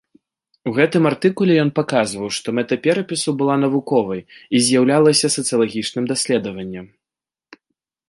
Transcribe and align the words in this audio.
У 0.69 0.71
гэтым 0.77 1.03
артыкуле 1.09 1.57
ён 1.63 1.69
паказваў, 1.79 2.31
што 2.39 2.47
мэта 2.61 2.73
перапісу 2.89 3.29
была 3.43 3.55
навуковай, 3.65 4.21
і 4.55 4.65
з'яўлялася 4.69 5.27
сацыялагічным 5.37 6.05
даследаваннем. 6.15 6.85